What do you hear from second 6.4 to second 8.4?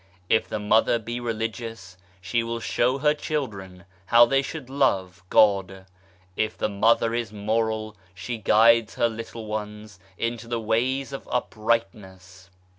the Mother is moral she